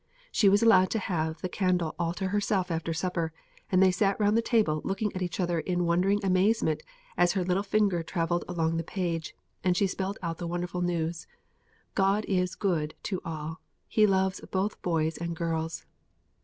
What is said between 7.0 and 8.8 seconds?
as her little finger travelled along